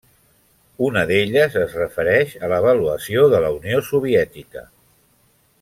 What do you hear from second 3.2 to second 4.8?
de la Unió Soviètica.